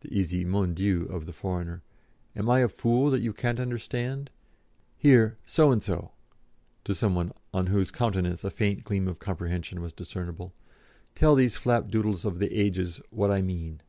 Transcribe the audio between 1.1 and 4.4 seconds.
of the foreigner) "am I a fool that you can't understand?